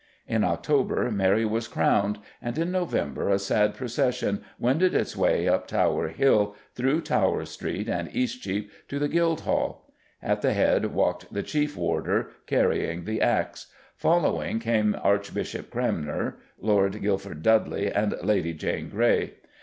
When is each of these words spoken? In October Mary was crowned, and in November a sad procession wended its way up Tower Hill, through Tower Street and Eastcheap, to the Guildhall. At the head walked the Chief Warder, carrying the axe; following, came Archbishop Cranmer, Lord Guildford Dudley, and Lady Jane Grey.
In 0.27 0.43
October 0.43 1.11
Mary 1.11 1.45
was 1.45 1.67
crowned, 1.67 2.17
and 2.41 2.57
in 2.57 2.71
November 2.71 3.29
a 3.29 3.37
sad 3.37 3.75
procession 3.75 4.41
wended 4.57 4.95
its 4.95 5.15
way 5.15 5.47
up 5.47 5.67
Tower 5.67 6.07
Hill, 6.07 6.55
through 6.73 7.01
Tower 7.01 7.45
Street 7.45 7.87
and 7.87 8.09
Eastcheap, 8.11 8.71
to 8.87 8.97
the 8.97 9.07
Guildhall. 9.07 9.93
At 10.19 10.41
the 10.41 10.53
head 10.53 10.85
walked 10.95 11.31
the 11.31 11.43
Chief 11.43 11.77
Warder, 11.77 12.31
carrying 12.47 13.03
the 13.05 13.21
axe; 13.21 13.67
following, 13.95 14.57
came 14.57 14.97
Archbishop 15.03 15.69
Cranmer, 15.69 16.39
Lord 16.59 16.99
Guildford 16.99 17.43
Dudley, 17.43 17.91
and 17.93 18.15
Lady 18.23 18.53
Jane 18.55 18.89
Grey. 18.89 19.35